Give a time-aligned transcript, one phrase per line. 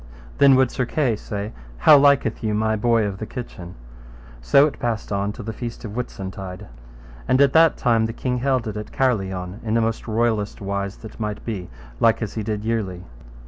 [0.39, 3.75] Then would Sir Kay say, How liketh you my boy of the kitchen?
[4.41, 6.65] So it passed on till the feast of Whitsuntide.
[7.27, 10.97] And at that time the king held it at Carlion in the most royallest wise
[11.05, 11.69] that might be,
[11.99, 13.03] like as he did yearly.